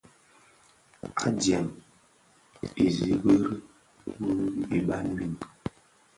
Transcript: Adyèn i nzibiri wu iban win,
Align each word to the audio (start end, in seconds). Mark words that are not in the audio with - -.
Adyèn 1.27 1.67
i 2.83 2.85
nzibiri 2.91 3.47
wu 4.19 4.33
iban 4.77 5.05
win, 5.15 5.35